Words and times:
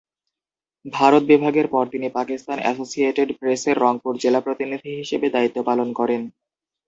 ভারত 0.93 1.23
বিভাগের 1.23 1.67
পর 1.67 1.83
তিনি 1.89 2.07
পাকিস্তান 2.17 2.57
অ্যাসোসিয়েটেড 2.61 3.29
প্রেসের 3.39 3.75
রংপুর 3.77 4.13
জেলা 4.17 4.41
প্রতিনিধি 4.41 4.91
হিসেবে 4.99 5.27
দায়িত্ব 5.29 5.57
পালন 5.69 5.89
করেন। 5.99 6.21